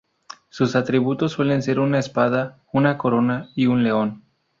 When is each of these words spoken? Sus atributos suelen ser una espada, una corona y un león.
Sus 0.49 0.75
atributos 0.75 1.31
suelen 1.33 1.61
ser 1.61 1.79
una 1.79 1.99
espada, 1.99 2.57
una 2.73 2.97
corona 2.97 3.51
y 3.55 3.67
un 3.67 3.83
león. 3.83 4.23